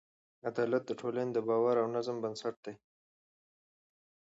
عدالت 0.49 0.83
د 0.87 0.91
ټولنې 0.99 1.31
د 1.33 1.39
باور 1.47 1.75
او 1.81 1.87
نظم 1.95 2.15
بنسټ 2.23 2.55
دی. 2.65 2.75